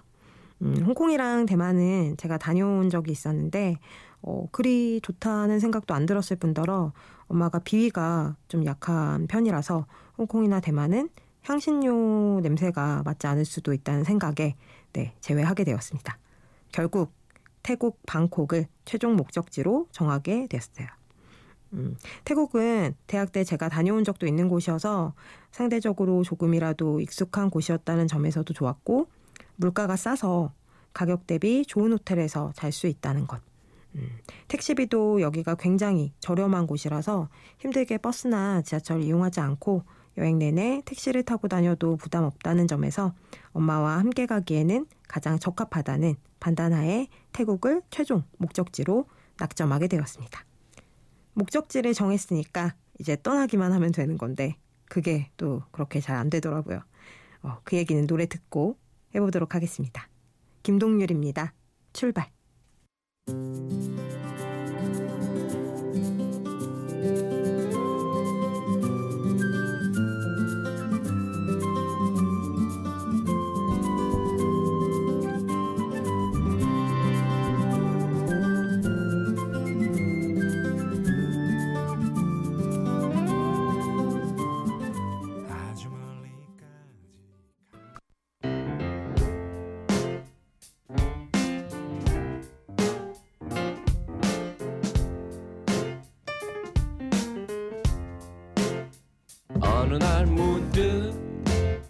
음, 0.61 0.83
홍콩이랑 0.85 1.47
대만은 1.47 2.17
제가 2.17 2.37
다녀온 2.37 2.89
적이 2.89 3.11
있었는데 3.11 3.77
어, 4.21 4.47
그리 4.51 4.99
좋다는 5.01 5.59
생각도 5.59 5.95
안 5.95 6.05
들었을 6.05 6.37
뿐더러 6.37 6.91
엄마가 7.27 7.59
비위가 7.59 8.35
좀 8.47 8.65
약한 8.65 9.25
편이라서 9.27 9.87
홍콩이나 10.17 10.59
대만은 10.59 11.09
향신료 11.49 12.41
냄새가 12.41 13.01
맞지 13.03 13.25
않을 13.25 13.43
수도 13.43 13.73
있다는 13.73 14.03
생각에 14.03 14.55
네, 14.93 15.15
제외하게 15.19 15.63
되었습니다. 15.63 16.17
결국 16.71 17.11
태국 17.63 17.99
방콕을 18.05 18.67
최종 18.85 19.15
목적지로 19.15 19.87
정하게 19.91 20.45
됐어요. 20.47 20.87
음, 21.73 21.97
태국은 22.23 22.95
대학 23.07 23.31
때 23.31 23.43
제가 23.43 23.69
다녀온 23.69 24.03
적도 24.03 24.27
있는 24.27 24.47
곳이어서 24.47 25.13
상대적으로 25.51 26.23
조금이라도 26.23 26.99
익숙한 27.01 27.49
곳이었다는 27.49 28.07
점에서도 28.07 28.53
좋았고 28.53 29.07
물가가 29.55 29.95
싸서 29.95 30.53
가격 30.93 31.25
대비 31.25 31.65
좋은 31.65 31.91
호텔에서 31.91 32.51
잘 32.55 32.71
수 32.71 32.85
있다는 32.87 33.25
것. 33.25 33.41
음, 33.95 34.07
택시비도 34.47 35.21
여기가 35.21 35.55
굉장히 35.55 36.13
저렴한 36.19 36.67
곳이라서 36.67 37.29
힘들게 37.57 37.97
버스나 37.97 38.61
지하철 38.61 39.01
이용하지 39.01 39.39
않고 39.39 39.83
여행 40.19 40.37
내내 40.37 40.83
택시를 40.85 41.23
타고 41.23 41.47
다녀도 41.47 41.95
부담 41.95 42.23
없다는 42.25 42.67
점에서 42.67 43.13
엄마와 43.53 43.97
함께 43.97 44.25
가기에는 44.25 44.85
가장 45.07 45.39
적합하다는 45.39 46.15
판단하에 46.39 47.07
태국을 47.31 47.81
최종 47.89 48.23
목적지로 48.37 49.07
낙점하게 49.39 49.87
되었습니다. 49.87 50.45
목적지를 51.33 51.93
정했으니까 51.93 52.75
이제 52.99 53.17
떠나기만 53.21 53.71
하면 53.73 53.91
되는 53.91 54.17
건데 54.17 54.57
그게 54.89 55.31
또 55.37 55.63
그렇게 55.71 55.99
잘 56.01 56.17
안 56.17 56.29
되더라고요. 56.29 56.81
어, 57.41 57.59
그 57.63 57.77
얘기는 57.77 58.05
노래 58.05 58.25
듣고 58.25 58.77
해보도록 59.15 59.55
하겠습니다. 59.55 60.09
김동률입니다. 60.63 61.53
출발. 61.93 62.29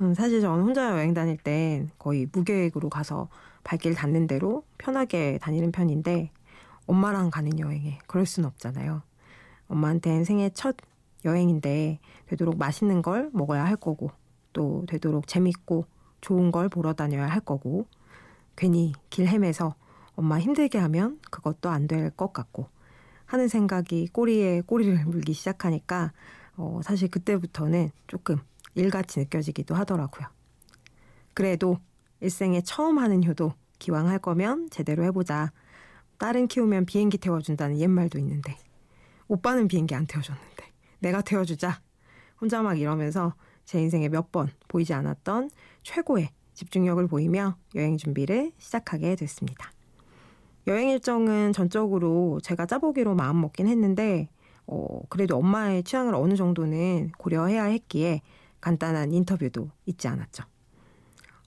음, 0.00 0.14
사실 0.14 0.40
저는 0.40 0.64
혼자 0.64 0.90
여행 0.90 1.14
다닐 1.14 1.36
땐 1.36 1.88
거의 1.98 2.26
무계획으로 2.32 2.88
가서 2.90 3.28
발길 3.62 3.94
닿는 3.94 4.26
대로 4.26 4.64
편하게 4.78 5.38
다니는 5.40 5.72
편인데 5.72 6.30
엄마랑 6.86 7.30
가는 7.30 7.58
여행에 7.58 7.98
그럴 8.06 8.26
순 8.26 8.44
없잖아요. 8.44 9.02
엄마한테는 9.68 10.24
생애 10.24 10.50
첫 10.52 10.76
여행인데 11.24 12.00
되도록 12.26 12.58
맛있는 12.58 13.00
걸 13.02 13.30
먹어야 13.32 13.64
할 13.64 13.76
거고 13.76 14.10
또 14.52 14.84
되도록 14.86 15.26
재밌고 15.26 15.86
좋은 16.20 16.50
걸 16.52 16.68
보러 16.68 16.92
다녀야 16.92 17.26
할 17.26 17.40
거고 17.40 17.86
괜히 18.56 18.92
길 19.10 19.26
헤매서 19.28 19.74
엄마 20.16 20.38
힘들게 20.38 20.78
하면 20.78 21.18
그것도 21.30 21.70
안 21.70 21.86
될 21.86 22.10
것 22.10 22.32
같고 22.32 22.68
하는 23.26 23.48
생각이 23.48 24.08
꼬리에 24.08 24.60
꼬리를 24.62 25.04
물기 25.06 25.32
시작하니까 25.32 26.12
어, 26.56 26.80
사실 26.84 27.08
그때부터는 27.10 27.90
조금 28.06 28.36
일같이 28.74 29.20
느껴지기도 29.20 29.74
하더라고요. 29.74 30.26
그래도 31.34 31.78
일생에 32.20 32.60
처음 32.62 32.98
하는 32.98 33.24
효도 33.24 33.52
기왕 33.78 34.08
할 34.08 34.18
거면 34.18 34.68
제대로 34.70 35.04
해보자. 35.04 35.52
딸은 36.18 36.48
키우면 36.48 36.86
비행기 36.86 37.18
태워준다는 37.18 37.78
옛말도 37.80 38.18
있는데 38.18 38.56
오빠는 39.28 39.68
비행기 39.68 39.94
안 39.94 40.06
태워줬는데 40.06 40.64
내가 41.00 41.22
태워주자. 41.22 41.80
혼자 42.40 42.62
막 42.62 42.78
이러면서 42.78 43.34
제 43.64 43.80
인생에 43.80 44.08
몇 44.08 44.30
번 44.30 44.50
보이지 44.68 44.94
않았던 44.94 45.50
최고의 45.82 46.30
집중력을 46.54 47.06
보이며 47.08 47.56
여행 47.74 47.96
준비를 47.96 48.52
시작하게 48.58 49.16
됐습니다. 49.16 49.72
여행 50.66 50.88
일정은 50.88 51.52
전적으로 51.52 52.40
제가 52.42 52.66
짜보기로 52.66 53.14
마음먹긴 53.14 53.66
했는데 53.68 54.28
어, 54.66 55.02
그래도 55.08 55.36
엄마의 55.36 55.82
취향을 55.82 56.14
어느 56.14 56.34
정도는 56.36 57.12
고려해야 57.18 57.64
했기에 57.64 58.22
간단한 58.64 59.12
인터뷰도 59.12 59.70
잊지 59.84 60.08
않았죠. 60.08 60.42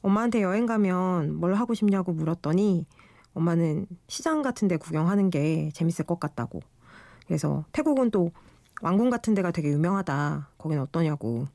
엄마한테 0.04 0.44
여행 0.44 0.68
가면 0.68 1.34
뭘 1.34 1.56
하고 1.56 1.74
싶냐고 1.74 2.14
물었더니 2.14 2.86
엄마는 3.34 3.88
시장 4.08 4.44
같은 4.44 4.68
데 4.68 4.78
구경하는 4.78 5.32
게 5.32 5.72
재밌을 5.74 6.06
것 6.06 6.20
같다고. 6.20 6.60
그래서 7.26 7.66
태국은 7.72 8.12
또 8.12 8.30
왕궁 8.84 9.10
같은 9.10 9.34
데가 9.34 9.50
되게 9.50 9.70
유명하다. 9.70 10.52
거긴 10.60 10.78
어떠냐고. 10.78 11.48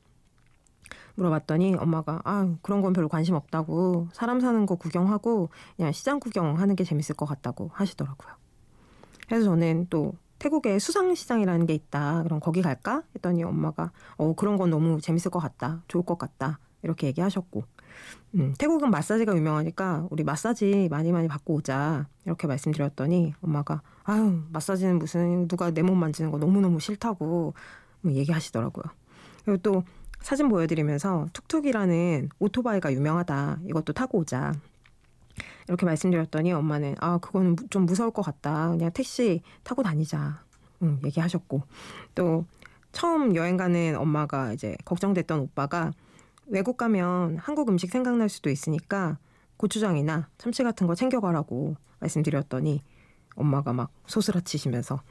물어봤더니 1.15 1.75
엄마가 1.75 2.21
아 2.25 2.53
그런 2.61 2.81
건 2.81 2.91
별로 2.91 3.07
관심 3.07 3.35
없다고 3.35 4.09
사람 4.11 4.41
사는 4.41 4.65
거 4.65 4.75
구경하고 4.75 5.49
그냥 5.77 5.93
시장 5.93 6.19
구경하는 6.19 6.75
게 6.75 6.83
재밌을 6.83 7.15
것 7.15 7.25
같다고 7.25 7.69
하시더라고요. 7.71 8.35
그래서 9.27 9.45
저는 9.45 9.87
또 9.89 10.13
태국에 10.43 10.77
수상시장이라는 10.77 11.65
게 11.67 11.73
있다. 11.73 12.23
그럼 12.23 12.41
거기 12.41 12.61
갈까? 12.61 13.01
했더니 13.15 13.45
엄마가 13.45 13.91
어 14.17 14.33
그런 14.35 14.57
건 14.57 14.69
너무 14.71 14.99
재밌을 14.99 15.31
것 15.31 15.39
같다. 15.39 15.83
좋을 15.87 16.03
것 16.03 16.17
같다. 16.17 16.59
이렇게 16.81 17.07
얘기하셨고 17.07 17.63
음, 18.35 18.53
태국은 18.57 18.91
마사지가 18.91 19.37
유명하니까 19.37 20.05
우리 20.11 20.25
마사지 20.25 20.89
많이 20.91 21.13
많이 21.13 21.29
받고 21.29 21.53
오자 21.55 22.07
이렇게 22.25 22.45
말씀드렸더니 22.47 23.33
엄마가 23.41 23.81
아유 24.03 24.41
마사지는 24.51 24.99
무슨 24.99 25.47
누가 25.47 25.71
내 25.71 25.81
몸 25.81 25.97
만지는 25.97 26.29
거 26.29 26.37
너무너무 26.39 26.81
싫다고 26.81 27.53
뭐 28.01 28.11
얘기하시더라고요. 28.11 28.83
그리고 29.45 29.61
또 29.61 29.83
사진 30.19 30.49
보여드리면서 30.49 31.27
툭툭이라는 31.31 32.29
오토바이가 32.39 32.91
유명하다. 32.91 33.59
이것도 33.69 33.93
타고 33.93 34.17
오자. 34.19 34.51
이렇게 35.67 35.85
말씀드렸더니 35.85 36.51
엄마는 36.53 36.95
아 36.99 37.17
그거는 37.19 37.55
무- 37.55 37.67
좀 37.69 37.85
무서울 37.85 38.11
것 38.11 38.21
같다. 38.21 38.69
그냥 38.69 38.91
택시 38.93 39.41
타고 39.63 39.83
다니자. 39.83 40.43
음, 40.81 40.99
얘기하셨고 41.05 41.61
또 42.15 42.45
처음 42.91 43.35
여행 43.35 43.57
가는 43.57 43.95
엄마가 43.97 44.53
이제 44.53 44.75
걱정됐던 44.85 45.39
오빠가 45.39 45.91
외국 46.47 46.77
가면 46.77 47.37
한국 47.37 47.69
음식 47.69 47.89
생각날 47.89 48.27
수도 48.29 48.49
있으니까 48.49 49.17
고추장이나 49.57 50.27
참치 50.37 50.63
같은 50.63 50.87
거 50.87 50.93
챙겨가라고 50.95 51.75
말씀드렸더니 51.99 52.83
엄마가 53.35 53.71
막 53.73 53.91
소스라치시면서 54.07 55.01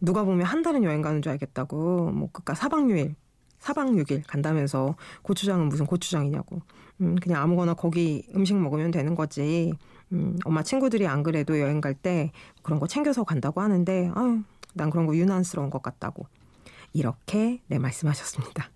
누가 0.00 0.24
보면 0.24 0.46
한 0.46 0.62
달은 0.62 0.82
여행 0.84 1.02
가는 1.02 1.20
줄 1.22 1.30
알겠다고 1.32 2.10
뭐 2.12 2.28
그까 2.32 2.54
4박 2.54 2.88
6일 2.88 3.14
4박 3.60 3.96
6일 4.04 4.22
간다면서 4.26 4.96
고추장은 5.22 5.68
무슨 5.68 5.86
고추장이냐고. 5.86 6.60
음, 7.00 7.16
그냥 7.16 7.42
아무거나 7.42 7.74
거기 7.74 8.26
음식 8.34 8.56
먹으면 8.56 8.90
되는 8.90 9.14
거지. 9.14 9.72
음, 10.12 10.36
엄마 10.44 10.62
친구들이 10.62 11.06
안 11.06 11.22
그래도 11.22 11.60
여행 11.60 11.80
갈 11.80 11.94
때 11.94 12.32
그런 12.62 12.80
거 12.80 12.86
챙겨서 12.86 13.24
간다고 13.24 13.60
하는데, 13.60 14.10
아유, 14.14 14.42
난 14.74 14.90
그런 14.90 15.06
거 15.06 15.14
유난스러운 15.16 15.70
것 15.70 15.82
같다고. 15.82 16.26
이렇게 16.92 17.60
네 17.66 17.78
말씀하셨습니다. 17.78 18.70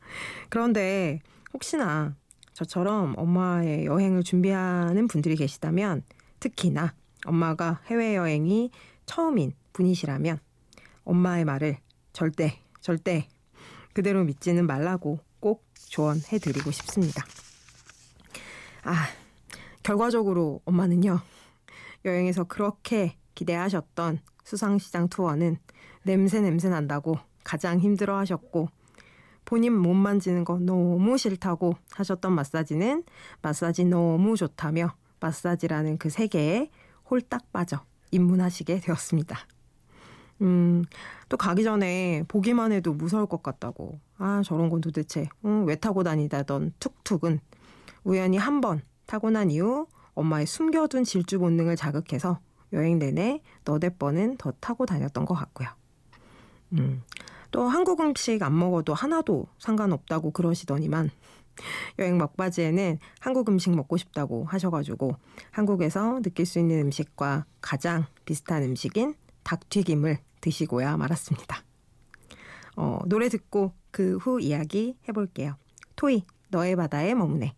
그런데 0.48 1.20
혹시나 1.54 2.14
저처럼 2.52 3.14
엄마의 3.16 3.86
여행을 3.86 4.22
준비하는 4.22 5.08
분들이 5.08 5.36
계시다면 5.36 6.02
특히나 6.40 6.94
엄마가 7.24 7.80
해외여행이 7.86 8.70
처음인 9.06 9.52
분이시라면 9.72 10.38
엄마의 11.04 11.44
말을 11.44 11.78
절대, 12.12 12.58
절대 12.80 13.28
그대로 13.92 14.24
믿지는 14.24 14.66
말라고 14.66 15.18
꼭 15.40 15.64
조언해 15.74 16.38
드리고 16.38 16.70
싶습니다. 16.70 17.24
아, 18.84 19.06
결과적으로 19.82 20.60
엄마는요, 20.64 21.20
여행에서 22.04 22.44
그렇게 22.44 23.16
기대하셨던 23.34 24.20
수상시장 24.44 25.08
투어는 25.08 25.58
냄새 26.04 26.40
냄새 26.40 26.68
난다고 26.68 27.18
가장 27.44 27.78
힘들어 27.78 28.18
하셨고, 28.18 28.68
본인 29.44 29.74
몸 29.76 29.96
만지는 29.96 30.44
거 30.44 30.58
너무 30.58 31.18
싫다고 31.18 31.74
하셨던 31.92 32.32
마사지는 32.32 33.04
마사지 33.42 33.84
너무 33.84 34.36
좋다며 34.36 34.94
마사지라는 35.20 35.98
그 35.98 36.10
세계에 36.10 36.70
홀딱 37.10 37.52
빠져 37.52 37.84
입문하시게 38.12 38.80
되었습니다. 38.80 39.38
음, 40.42 40.84
또 41.28 41.36
가기 41.36 41.62
전에 41.64 42.24
보기만 42.28 42.72
해도 42.72 42.92
무서울 42.92 43.26
것 43.26 43.42
같다고. 43.42 44.00
아, 44.18 44.42
저런 44.44 44.68
건 44.68 44.80
도대체 44.80 45.28
음, 45.44 45.64
왜 45.66 45.76
타고 45.76 46.02
다니다던 46.02 46.74
툭툭은 46.80 47.40
우연히 48.04 48.36
한 48.36 48.60
번 48.60 48.82
타고 49.06 49.30
난 49.30 49.50
이후 49.50 49.86
엄마의 50.14 50.46
숨겨둔 50.46 51.04
질주 51.04 51.38
본능을 51.38 51.76
자극해서 51.76 52.40
여행 52.72 52.98
내내 52.98 53.40
너댓 53.64 53.98
번은 53.98 54.36
더 54.38 54.52
타고 54.60 54.86
다녔던 54.86 55.24
것 55.24 55.34
같고요. 55.34 55.68
음, 56.72 57.02
또 57.50 57.64
한국 57.68 58.00
음식 58.00 58.42
안 58.42 58.58
먹어도 58.58 58.94
하나도 58.94 59.46
상관없다고 59.58 60.30
그러시더니만 60.32 61.10
여행 61.98 62.16
막바지에는 62.16 62.98
한국 63.20 63.48
음식 63.48 63.74
먹고 63.74 63.96
싶다고 63.98 64.44
하셔가지고 64.44 65.16
한국에서 65.50 66.20
느낄 66.22 66.46
수 66.46 66.58
있는 66.58 66.80
음식과 66.86 67.44
가장 67.60 68.06
비슷한 68.24 68.62
음식인 68.62 69.14
닭튀김을 69.44 70.18
드시고야 70.42 70.98
말았습니다. 70.98 71.64
어, 72.76 72.98
노래 73.06 73.30
듣고 73.30 73.72
그 73.90 74.16
후 74.18 74.40
이야기 74.40 74.96
해볼게요. 75.08 75.56
토이, 75.96 76.24
너의 76.50 76.76
바다에 76.76 77.14
머무네. 77.14 77.54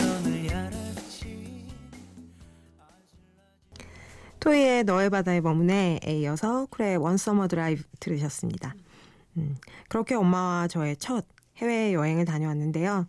오늘 0.00 0.46
열었지. 0.46 1.66
토이의 4.40 4.84
너의 4.84 5.10
바다에 5.10 5.42
머무네에 5.42 6.00
이어서 6.06 6.64
쿨의 6.70 6.96
One 6.96 7.13
Summer 7.13 7.46
Drive 7.46 7.82
들으셨습니다. 8.00 8.74
음, 9.36 9.56
그렇게 9.90 10.14
엄마와 10.14 10.68
저의 10.68 10.96
첫 10.96 11.26
해외 11.58 11.92
여행을 11.92 12.24
다녀왔는데요. 12.24 13.06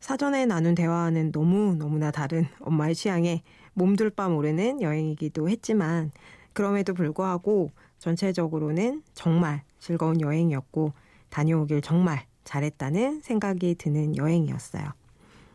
사전에 0.00 0.46
나눈 0.46 0.74
대화와는 0.74 1.32
너무 1.32 1.74
너무나 1.74 2.10
다른 2.10 2.46
엄마의 2.60 2.94
취향에 2.94 3.42
몸둘 3.76 4.10
바 4.10 4.28
모르는 4.28 4.80
여행이기도 4.80 5.48
했지만 5.50 6.10
그럼에도 6.54 6.94
불구하고 6.94 7.70
전체적으로는 7.98 9.02
정말 9.14 9.62
즐거운 9.78 10.20
여행이었고 10.20 10.92
다녀오길 11.28 11.82
정말 11.82 12.24
잘했다는 12.44 13.20
생각이 13.20 13.74
드는 13.74 14.16
여행이었어요. 14.16 14.84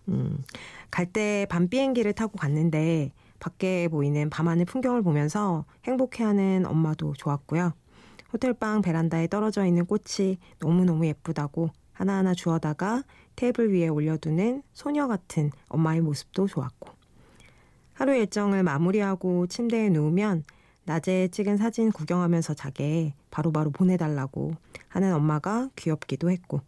음, 0.10 0.44
갈 0.92 1.08
때 1.12 1.48
밤 1.50 1.68
비행기를 1.68 2.14
타고 2.14 2.38
갔는데 2.38 3.12
밖에 3.40 3.88
보이는 3.88 4.30
밤하늘 4.30 4.66
풍경을 4.66 5.02
보면서 5.02 5.66
행복해하는 5.86 6.66
엄마도 6.68 7.14
좋았고요. 7.18 7.74
호텔방 8.34 8.82
베란다에 8.84 9.28
떨어져 9.28 9.66
있는 9.66 9.86
꽃이 9.86 10.38
너무너무 10.60 11.08
예쁘다고 11.08 11.70
하나하나 11.94 12.34
주워다가 12.36 13.04
테이블 13.36 13.74
위에 13.74 13.88
올려두는 13.88 14.62
소녀 14.74 15.08
같은 15.08 15.50
엄마의 15.70 16.02
모습도 16.02 16.48
좋았고 16.48 17.01
하루 17.94 18.16
일정을 18.16 18.64
마무리하고 18.64 19.48
침대에 19.48 19.90
누우면 19.90 20.44
낮에 20.86 21.28
찍은 21.28 21.58
사진 21.58 21.92
구경하면서 21.92 22.56
자게 22.56 23.14
바로바로 23.30 23.72
보내달라고 23.72 24.54
하는 24.88 25.14
엄마가 25.14 25.70
귀엽기도 25.76 26.32
했고 26.32 26.62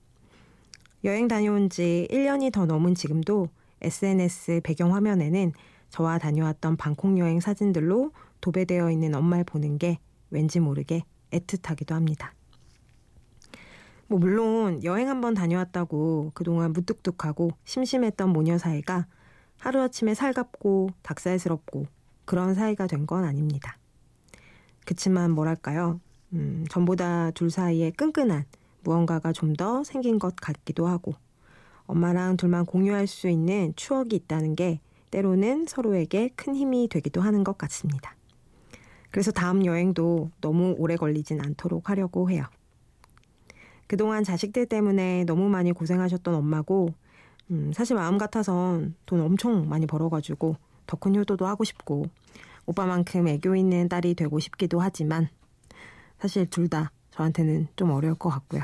여행 1.03 1.27
다녀온 1.27 1.69
지 1.69 2.07
1년이 2.11 2.53
더 2.53 2.65
넘은 2.65 2.95
지금도 2.95 3.49
SNS 3.81 4.61
배경 4.63 4.93
화면에는 4.93 5.51
저와 5.89 6.17
다녀왔던 6.17 6.77
방콕 6.77 7.17
여행 7.17 7.39
사진들로 7.39 8.11
도배되어 8.41 8.89
있는 8.91 9.13
엄마를 9.13 9.43
보는 9.43 9.77
게 9.77 9.99
왠지 10.29 10.59
모르게 10.59 11.03
애틋하기도 11.31 11.91
합니다. 11.91 12.33
뭐 14.07 14.19
물론 14.19 14.83
여행 14.83 15.09
한번 15.09 15.33
다녀왔다고 15.33 16.31
그동안 16.33 16.73
무뚝뚝하고 16.73 17.51
심심했던 17.65 18.29
모녀 18.29 18.57
사이가 18.57 19.07
하루아침에 19.63 20.13
살갑고 20.13 20.89
닭살스럽고 21.03 21.85
그런 22.25 22.53
사이가 22.53 22.85
된 22.87 23.05
건 23.05 23.23
아닙니다. 23.23 23.77
그치만 24.85 25.31
뭐랄까요. 25.31 26.01
음, 26.33 26.65
전보다 26.69 27.31
둘 27.31 27.49
사이에 27.49 27.91
끈끈한 27.91 28.43
무언가가 28.83 29.31
좀 29.31 29.53
더 29.55 29.83
생긴 29.85 30.19
것 30.19 30.35
같기도 30.35 30.87
하고 30.87 31.13
엄마랑 31.85 32.35
둘만 32.35 32.65
공유할 32.65 33.07
수 33.07 33.29
있는 33.29 33.71
추억이 33.77 34.09
있다는 34.15 34.55
게 34.55 34.81
때로는 35.11 35.67
서로에게 35.67 36.31
큰 36.35 36.55
힘이 36.55 36.89
되기도 36.89 37.21
하는 37.21 37.43
것 37.45 37.57
같습니다. 37.57 38.15
그래서 39.11 39.31
다음 39.31 39.63
여행도 39.65 40.31
너무 40.41 40.75
오래 40.77 40.97
걸리진 40.97 41.39
않도록 41.39 41.89
하려고 41.89 42.29
해요. 42.29 42.43
그동안 43.87 44.23
자식들 44.25 44.65
때문에 44.65 45.23
너무 45.25 45.47
많이 45.49 45.71
고생하셨던 45.71 46.33
엄마고, 46.33 46.89
음, 47.51 47.71
사실 47.73 47.95
마음 47.95 48.17
같아선 48.17 48.95
돈 49.05 49.21
엄청 49.21 49.67
많이 49.69 49.85
벌어가지고 49.85 50.55
더 50.87 50.97
큰 50.97 51.15
효도도 51.15 51.45
하고 51.47 51.63
싶고, 51.63 52.05
오빠만큼 52.65 53.27
애교 53.27 53.55
있는 53.55 53.89
딸이 53.89 54.15
되고 54.15 54.39
싶기도 54.39 54.79
하지만, 54.79 55.27
사실 56.19 56.45
둘 56.49 56.69
다 56.69 56.91
저한테는 57.11 57.67
좀 57.75 57.91
어려울 57.91 58.15
것 58.15 58.29
같고요. 58.29 58.63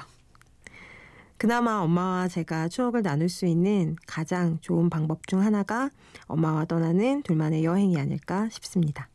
그나마 1.38 1.78
엄마와 1.80 2.28
제가 2.28 2.68
추억을 2.68 3.02
나눌 3.02 3.30
수 3.30 3.46
있는 3.46 3.96
가장 4.06 4.58
좋은 4.62 4.90
방법 4.90 5.26
중 5.28 5.42
하나가 5.42 5.90
엄마와 6.26 6.66
떠나는 6.66 7.24
둘만의 7.24 7.64
여행이 7.64 7.98
아닐까 7.98 8.50
싶습니다. 8.50 9.08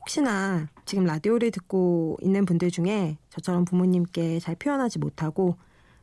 혹시나 0.00 0.68
지금 0.84 1.04
라디오를 1.04 1.50
듣고 1.50 2.18
있는 2.22 2.44
분들 2.44 2.70
중에 2.70 3.16
저처럼 3.30 3.64
부모님께 3.64 4.38
잘 4.38 4.54
표현하지 4.54 4.98
못하고 4.98 5.56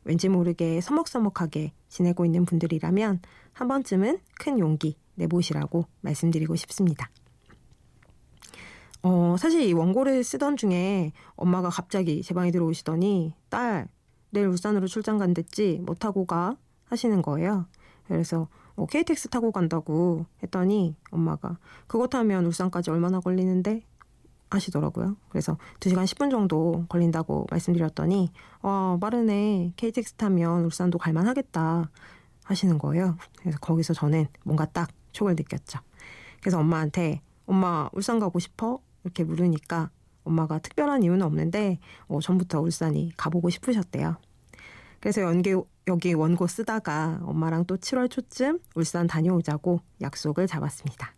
왠지 0.04 0.28
모르게 0.28 0.80
서먹서먹하게 0.80 1.72
지내고 1.88 2.24
있는 2.24 2.44
분들이라면 2.44 3.20
한 3.52 3.68
번쯤은 3.68 4.18
큰 4.38 4.58
용기 4.58 4.96
내보시라고 5.14 5.84
말씀드리고 6.00 6.56
싶습니다. 6.56 7.10
어, 9.02 9.36
사실 9.38 9.62
이 9.62 9.72
원고를 9.72 10.22
쓰던 10.24 10.56
중에 10.56 11.12
엄마가 11.36 11.70
갑자기 11.70 12.22
제 12.22 12.34
방에 12.34 12.50
들어오시더니 12.50 13.34
딸, 13.48 13.88
내일 14.30 14.46
울산으로 14.48 14.86
출장 14.86 15.18
간댔지 15.18 15.80
뭐 15.82 15.94
타고 15.94 16.26
가 16.26 16.56
하시는 16.84 17.22
거예요. 17.22 17.66
그래서 18.06 18.48
어, 18.76 18.86
KTX 18.86 19.28
타고 19.28 19.52
간다고 19.52 20.26
했더니 20.42 20.96
엄마가 21.10 21.58
그거 21.86 22.06
타면 22.06 22.46
울산까지 22.46 22.90
얼마나 22.90 23.20
걸리는데 23.20 23.82
하시더라고요. 24.50 25.16
그래서 25.28 25.56
2시간 25.80 26.04
10분 26.04 26.30
정도 26.30 26.84
걸린다고 26.88 27.46
말씀드렸더니 27.50 28.32
어, 28.62 28.98
빠르네. 29.00 29.72
KTX 29.76 30.14
타면 30.14 30.64
울산도 30.64 30.98
갈만 30.98 31.26
하겠다 31.26 31.90
하시는 32.44 32.78
거예요. 32.78 33.16
그래서 33.38 33.58
거기서 33.58 33.94
저는 33.94 34.26
뭔가 34.44 34.66
딱 34.66 34.90
촉을 35.12 35.34
느꼈죠. 35.36 35.78
그래서 36.40 36.58
엄마한테 36.58 37.22
엄마 37.46 37.88
울산 37.92 38.18
가고 38.18 38.38
싶어? 38.38 38.80
이렇게 39.04 39.24
물으니까 39.24 39.90
엄마가 40.24 40.58
특별한 40.58 41.02
이유는 41.02 41.22
없는데 41.22 41.78
어, 42.08 42.20
전부터 42.20 42.60
울산이 42.60 43.12
가보고 43.16 43.50
싶으셨대요. 43.50 44.16
그래서 45.00 45.22
연계, 45.22 45.54
여기 45.86 46.12
원고 46.12 46.46
쓰다가 46.46 47.20
엄마랑 47.22 47.64
또 47.64 47.76
7월 47.76 48.10
초쯤 48.10 48.60
울산 48.74 49.06
다녀오자고 49.06 49.80
약속을 50.02 50.46
잡았습니다. 50.46 51.14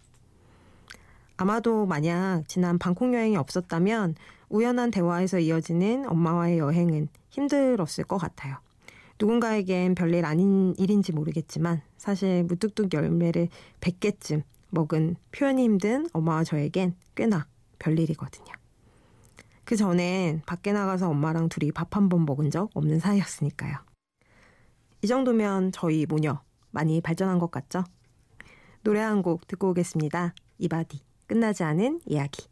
아마도 1.42 1.86
만약 1.86 2.44
지난 2.46 2.78
방콕 2.78 3.12
여행이 3.12 3.36
없었다면 3.36 4.14
우연한 4.48 4.92
대화에서 4.92 5.40
이어지는 5.40 6.08
엄마와의 6.08 6.58
여행은 6.58 7.08
힘들었을 7.30 8.04
것 8.06 8.16
같아요. 8.18 8.58
누군가에겐 9.18 9.96
별일 9.96 10.24
아닌 10.24 10.72
일인지 10.78 11.10
모르겠지만 11.10 11.82
사실 11.98 12.44
무뚝뚝 12.44 12.94
열매를 12.94 13.48
100개쯤 13.80 14.44
먹은 14.70 15.16
표현이 15.32 15.64
힘든 15.64 16.06
엄마와 16.12 16.44
저에겐 16.44 16.94
꽤나 17.16 17.48
별일이거든요. 17.80 18.52
그 19.64 19.74
전엔 19.74 20.42
밖에 20.46 20.72
나가서 20.72 21.08
엄마랑 21.10 21.48
둘이 21.48 21.72
밥 21.72 21.96
한 21.96 22.08
번 22.08 22.24
먹은 22.24 22.52
적 22.52 22.70
없는 22.74 23.00
사이였으니까요. 23.00 23.78
이 25.02 25.08
정도면 25.08 25.72
저희 25.72 26.06
모녀 26.06 26.40
많이 26.70 27.00
발전한 27.00 27.40
것 27.40 27.50
같죠? 27.50 27.82
노래 28.84 29.00
한 29.00 29.22
곡 29.22 29.48
듣고 29.48 29.70
오겠습니다. 29.70 30.34
이바디 30.58 31.00
끝나지 31.32 31.62
않은 31.64 32.00
이야기. 32.04 32.51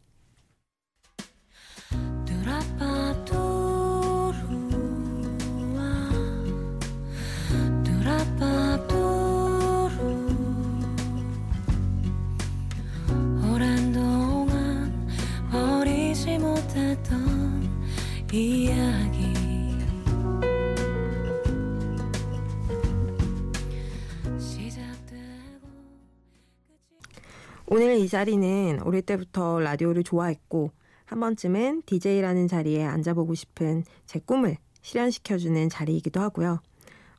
이 28.01 28.07
자리는 28.07 28.79
어릴 28.81 29.03
때부터 29.03 29.59
라디오를 29.59 30.03
좋아했고 30.03 30.71
한 31.05 31.19
번쯤은 31.19 31.83
DJ라는 31.85 32.47
자리에 32.47 32.83
앉아보고 32.83 33.35
싶은 33.35 33.83
제 34.07 34.17
꿈을 34.17 34.57
실현시켜주는 34.81 35.69
자리이기도 35.69 36.19
하고요. 36.19 36.61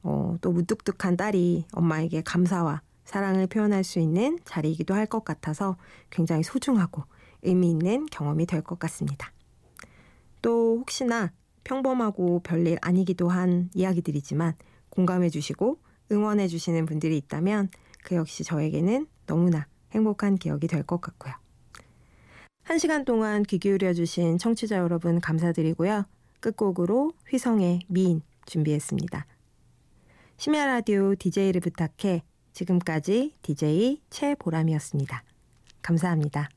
어, 0.03 0.37
또 0.41 0.51
무뚝뚝한 0.51 1.17
딸이 1.17 1.67
엄마에게 1.73 2.23
감사와 2.23 2.83
사랑을 3.05 3.47
표현할 3.47 3.85
수 3.85 4.01
있는 4.01 4.41
자리이기도 4.45 4.93
할 4.95 5.07
것 5.07 5.25
같아서 5.25 5.77
굉장히 6.11 6.43
소중하고 6.43 7.05
의미 7.43 7.71
있는 7.71 8.07
경험이 8.07 8.47
될 8.47 8.63
것 8.63 8.81
같습니다. 8.81 9.31
또 10.41 10.79
혹시나 10.81 11.31
평범하고 11.63 12.41
별일 12.41 12.79
아니기도 12.83 13.29
한 13.29 13.71
이야기들이지만 13.75 14.55
공감해 14.89 15.29
주시고 15.31 15.79
응원해 16.11 16.49
주시는 16.49 16.87
분들이 16.87 17.17
있다면 17.19 17.69
그 18.03 18.17
역시 18.17 18.43
저에게는 18.43 19.07
너무나 19.27 19.69
행복한 19.93 20.37
기억이 20.37 20.67
될 20.69 20.83
것 20.85 21.01
같고요. 21.01 21.35
한 22.65 22.79
시간 22.79 23.05
동안 23.05 23.43
귀 23.43 23.59
기울여 23.59 23.93
주신 23.93 24.39
청취자 24.39 24.77
여러분 24.79 25.21
감사드리고요. 25.21 26.05
끝곡으로 26.41 27.13
휘성의 27.29 27.81
미인 27.89 28.23
준비했습니다. 28.47 29.27
심야 30.37 30.67
라디오 30.67 31.15
DJ를 31.15 31.61
부탁해 31.61 32.23
지금까지 32.53 33.37
DJ 33.43 34.01
최보람이었습니다. 34.11 35.23
감사합니다. 35.83 36.49